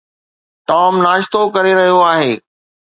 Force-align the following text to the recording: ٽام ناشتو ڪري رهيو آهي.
ٽام 0.67 0.93
ناشتو 1.05 1.41
ڪري 1.55 1.73
رهيو 1.79 2.05
آهي. 2.11 2.31